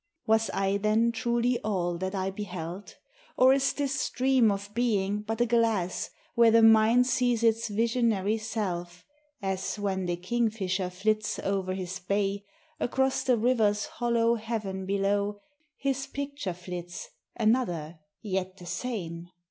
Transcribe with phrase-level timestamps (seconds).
[0.25, 2.95] Was I then truly all that I beheld?
[3.37, 8.39] Or is this stream of being but a glass Where the mind sees its visionary
[8.39, 9.05] self,
[9.43, 12.43] As, when the kingfisher flits o'er his bay,
[12.79, 15.39] Across the river's hollow heaven below
[15.77, 19.29] His picture flits, another, yet the same